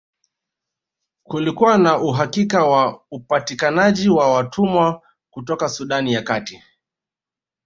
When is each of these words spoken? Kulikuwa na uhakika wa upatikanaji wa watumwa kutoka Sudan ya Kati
Kulikuwa 1.23 1.77
na 1.77 1.97
uhakika 1.97 2.65
wa 2.65 3.03
upatikanaji 3.11 4.09
wa 4.09 4.33
watumwa 4.33 5.01
kutoka 5.29 5.69
Sudan 5.69 6.07
ya 6.07 6.21
Kati 6.21 6.63